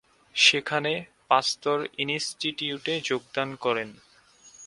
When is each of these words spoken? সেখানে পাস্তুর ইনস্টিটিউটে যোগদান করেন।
সেখানে 0.35 0.91
পাস্তুর 1.27 1.79
ইনস্টিটিউটে 1.97 2.93
যোগদান 3.03 3.49
করেন। 3.55 3.89